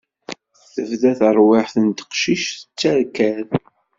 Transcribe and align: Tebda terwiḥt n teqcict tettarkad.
Tebda 0.73 1.11
terwiḥt 1.19 1.75
n 1.83 1.85
teqcict 1.97 2.49
tettarkad. 2.63 3.49